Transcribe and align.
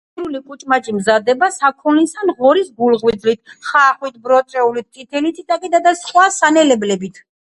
მეგრული 0.19 0.39
კუჭმაჭი 0.45 0.93
მზადდება 0.99 1.49
საქონლის 1.57 2.15
ან 2.21 2.31
ღორის 2.39 2.71
გულღვიძლით, 2.79 3.53
ხახვით, 3.71 4.17
ბროწეულით, 4.25 4.89
წითელი 4.97 5.33
წიწაკითა 5.41 5.83
და 5.89 5.93
სხვა 6.03 6.27
სანენებლებით. 6.39 7.25